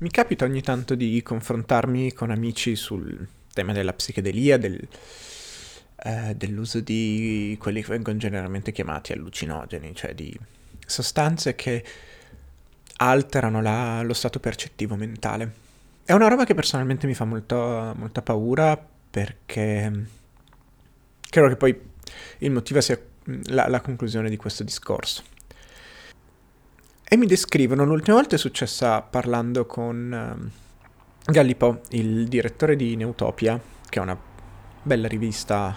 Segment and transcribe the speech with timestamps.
[0.00, 4.88] mi capita ogni tanto di confrontarmi con amici sul tema della psichedelia, del,
[6.04, 10.34] eh, dell'uso di quelli che vengono generalmente chiamati allucinogeni, cioè di
[10.86, 11.84] sostanze che
[12.96, 15.68] alterano la, lo stato percettivo mentale.
[16.04, 20.06] È una roba che personalmente mi fa molto, molta paura perché
[21.28, 21.78] credo che poi
[22.38, 22.98] il motivo sia
[23.48, 25.22] la, la conclusione di questo discorso.
[27.12, 30.48] E mi descrivono, l'ultima volta è successa parlando con uh,
[31.24, 34.16] Gallipo, il direttore di Neutopia, che è una
[34.80, 35.76] bella rivista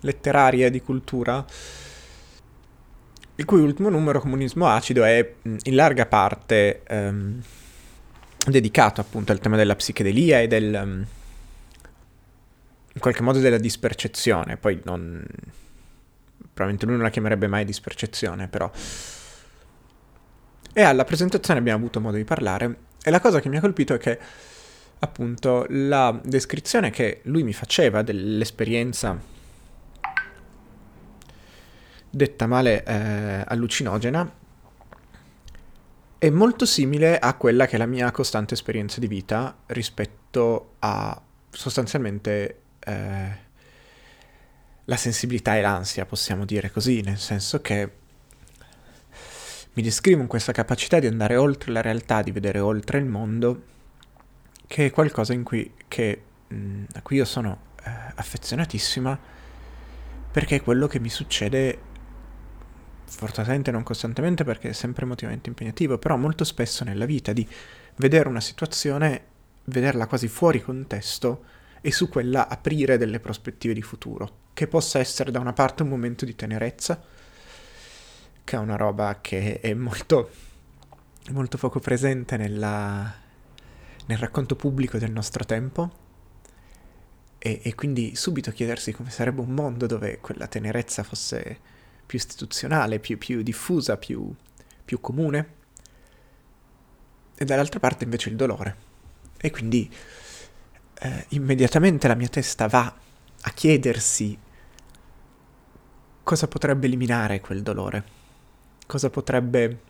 [0.00, 1.46] letteraria di cultura,
[3.36, 7.40] il cui ultimo numero, Comunismo Acido, è in larga parte um,
[8.48, 10.80] dedicato appunto al tema della psichedelia e del...
[10.82, 11.06] Um,
[12.94, 15.24] in qualche modo della dispercezione, poi non...
[16.36, 18.68] probabilmente lui non la chiamerebbe mai dispercezione, però...
[20.78, 23.94] E alla presentazione abbiamo avuto modo di parlare e la cosa che mi ha colpito
[23.94, 24.18] è che
[24.98, 29.18] appunto la descrizione che lui mi faceva dell'esperienza
[32.10, 34.30] detta male eh, allucinogena
[36.18, 41.18] è molto simile a quella che è la mia costante esperienza di vita rispetto a
[41.48, 43.38] sostanzialmente eh,
[44.84, 48.04] la sensibilità e l'ansia, possiamo dire così, nel senso che
[49.76, 53.62] mi descrivono questa capacità di andare oltre la realtà, di vedere oltre il mondo,
[54.66, 59.18] che è qualcosa in cui, che, mh, a cui io sono eh, affezionatissima,
[60.32, 61.78] perché è quello che mi succede
[63.08, 67.46] fortunatamente non costantemente perché è sempre emotivamente impegnativo, però molto spesso nella vita di
[67.96, 69.24] vedere una situazione,
[69.64, 71.44] vederla quasi fuori contesto
[71.82, 75.90] e su quella aprire delle prospettive di futuro, che possa essere da una parte un
[75.90, 76.98] momento di tenerezza,
[78.46, 80.30] che è una roba che è molto,
[81.30, 83.12] molto poco presente nella,
[84.06, 85.90] nel racconto pubblico del nostro tempo,
[87.38, 91.58] e, e quindi subito chiedersi come sarebbe un mondo dove quella tenerezza fosse
[92.06, 94.32] più istituzionale, più, più diffusa, più,
[94.84, 95.54] più comune,
[97.34, 98.76] e dall'altra parte invece il dolore.
[99.38, 99.92] E quindi
[101.00, 102.94] eh, immediatamente la mia testa va
[103.40, 104.38] a chiedersi
[106.22, 108.14] cosa potrebbe eliminare quel dolore,
[108.86, 109.80] cosa potrebbe...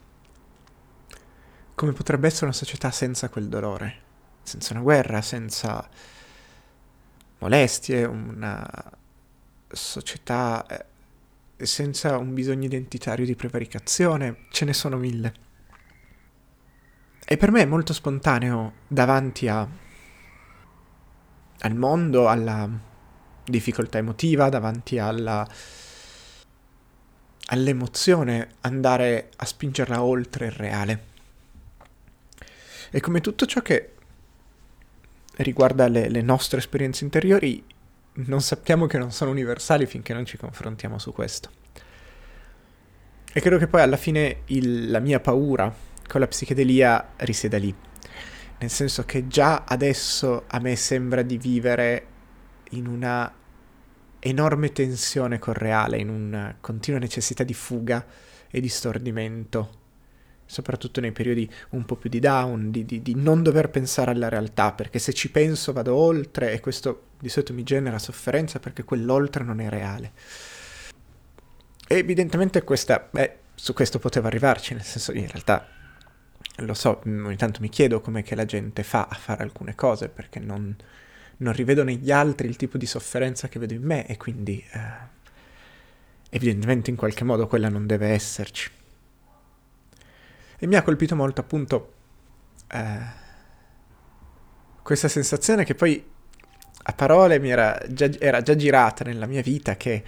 [1.74, 4.00] come potrebbe essere una società senza quel dolore,
[4.42, 5.88] senza una guerra, senza
[7.38, 8.92] molestie, una
[9.68, 15.34] società eh, senza un bisogno identitario di prevaricazione, ce ne sono mille.
[17.24, 19.84] E per me è molto spontaneo davanti a
[21.60, 22.68] al mondo, alla
[23.44, 25.46] difficoltà emotiva, davanti alla,
[27.46, 31.04] all'emozione, andare a spingerla oltre il reale.
[32.90, 33.92] E come tutto ciò che
[35.36, 37.62] riguarda le, le nostre esperienze interiori,
[38.14, 41.50] non sappiamo che non sono universali finché non ci confrontiamo su questo.
[43.32, 45.72] E credo che poi alla fine il, la mia paura
[46.06, 47.74] con la psichedelia risieda lì
[48.58, 52.06] nel senso che già adesso a me sembra di vivere
[52.70, 53.30] in una
[54.26, 58.04] enorme tensione col reale, in una continua necessità di fuga
[58.50, 59.84] e di stordimento,
[60.44, 64.28] soprattutto nei periodi un po' più di down, di, di, di non dover pensare alla
[64.28, 68.84] realtà, perché se ci penso vado oltre e questo di solito mi genera sofferenza perché
[68.84, 70.12] quell'oltre non è reale.
[71.88, 75.68] E evidentemente questa, beh, su questo poteva arrivarci, nel senso in realtà
[76.64, 80.08] lo so, ogni tanto mi chiedo com'è che la gente fa a fare alcune cose
[80.08, 80.74] perché non,
[81.38, 84.80] non rivedo negli altri il tipo di sofferenza che vedo in me e quindi eh,
[86.30, 88.70] evidentemente in qualche modo quella non deve esserci.
[90.58, 91.92] E mi ha colpito molto appunto
[92.68, 93.24] eh,
[94.82, 96.02] questa sensazione che poi
[96.88, 100.04] a parole mi era già, era già girata nella mia vita che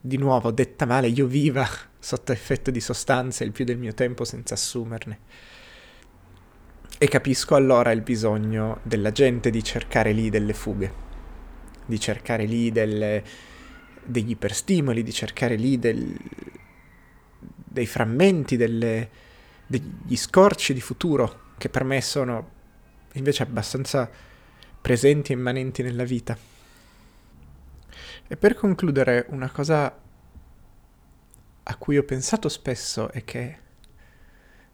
[0.00, 1.66] di nuovo detta male io viva
[1.98, 5.18] sotto effetto di sostanze il più del mio tempo senza assumerne.
[7.02, 10.92] E capisco allora il bisogno della gente di cercare lì delle fughe,
[11.86, 13.24] di cercare lì delle,
[14.04, 16.14] degli iperstimoli, di cercare lì del,
[17.38, 19.08] dei frammenti, delle,
[19.66, 22.50] degli scorci di futuro che per me sono
[23.14, 24.06] invece abbastanza
[24.78, 26.36] presenti e immanenti nella vita.
[28.28, 29.98] E per concludere, una cosa
[31.62, 33.58] a cui ho pensato spesso e che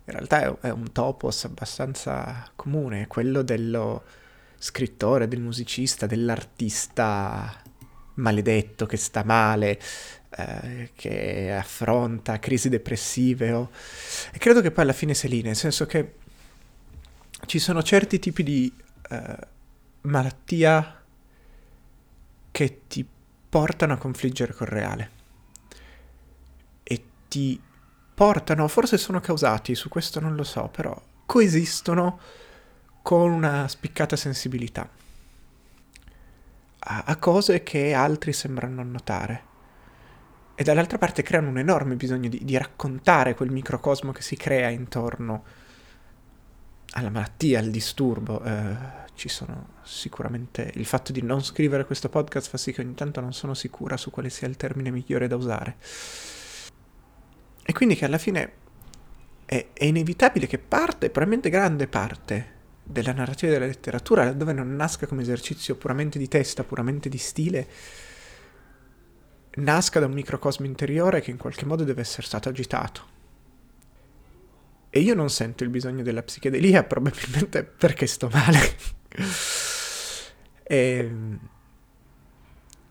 [0.06, 4.04] in realtà è, un topos abbastanza comune, è quello dello
[4.56, 7.62] scrittore, del musicista, dell'artista
[8.14, 9.80] maledetto che sta male,
[10.30, 13.70] eh, che affronta crisi depressive o...
[14.32, 16.14] e credo che poi alla fine sia lì, nel senso che
[17.46, 18.72] ci sono certi tipi di
[19.10, 19.36] eh,
[20.02, 21.02] malattia
[22.52, 23.04] che ti
[23.48, 25.10] portano a confliggere col reale.
[26.84, 27.60] E ti
[28.16, 32.18] portano, forse sono causati, su questo non lo so, però coesistono
[33.02, 34.88] con una spiccata sensibilità
[36.78, 39.54] a, a cose che altri sembrano notare.
[40.54, 44.70] E dall'altra parte creano un enorme bisogno di, di raccontare quel microcosmo che si crea
[44.70, 45.44] intorno
[46.92, 48.42] alla malattia, al disturbo.
[48.42, 52.94] Eh, ci sono sicuramente il fatto di non scrivere questo podcast fa sì che ogni
[52.94, 55.76] tanto non sono sicura su quale sia il termine migliore da usare.
[57.86, 58.52] Quindi che alla fine
[59.44, 65.06] è, è inevitabile che parte, probabilmente grande parte, della narrativa della letteratura, laddove non nasca
[65.06, 67.68] come esercizio puramente di testa, puramente di stile,
[69.58, 73.02] nasca da un microcosmo interiore che in qualche modo deve essere stato agitato.
[74.90, 78.76] E io non sento il bisogno della psichedelia, probabilmente perché sto male.
[80.64, 81.10] e,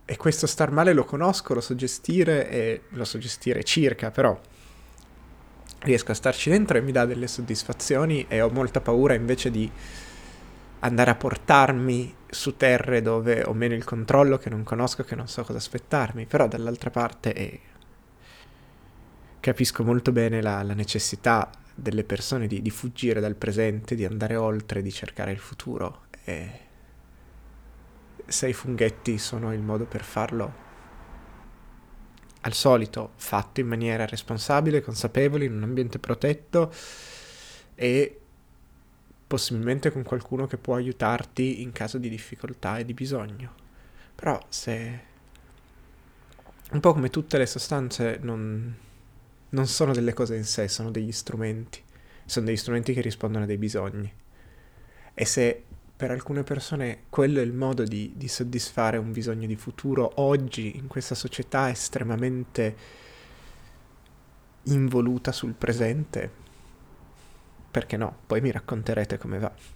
[0.05, 4.39] e questo star male lo conosco, lo so gestire e lo so gestire circa, però
[5.85, 9.71] riesco a starci dentro e mi dà delle soddisfazioni e ho molta paura invece di
[10.79, 15.27] andare a portarmi su terre dove ho meno il controllo, che non conosco, che non
[15.27, 17.59] so cosa aspettarmi, però dall'altra parte eh,
[19.39, 24.35] capisco molto bene la, la necessità delle persone di, di, fuggire dal presente, di andare
[24.35, 26.03] oltre, di cercare il futuro.
[26.23, 26.59] E
[28.25, 30.63] se i funghetti sono il modo per farlo,
[32.45, 36.71] al solito fatto in maniera responsabile, consapevole, in un ambiente protetto
[37.73, 38.19] e
[39.25, 43.53] possibilmente con qualcuno che può aiutarti in caso di difficoltà e di bisogno.
[44.13, 45.13] Però se...
[46.71, 48.75] Un po' come tutte le sostanze non,
[49.49, 51.81] non sono delle cose in sé, sono degli strumenti.
[52.25, 54.11] Sono degli strumenti che rispondono a dei bisogni.
[55.15, 55.63] E se
[55.97, 60.75] per alcune persone quello è il modo di, di soddisfare un bisogno di futuro oggi
[60.75, 62.75] in questa società estremamente
[64.63, 66.29] involuta sul presente,
[67.71, 68.17] perché no?
[68.25, 69.53] Poi mi racconterete come va.